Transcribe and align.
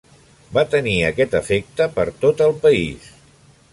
Va 0.57 0.61
tenir 0.75 0.95
aquest 1.09 1.35
efecte 1.41 1.87
per 1.99 2.07
tot 2.25 2.43
el 2.47 2.57
país. 2.65 3.11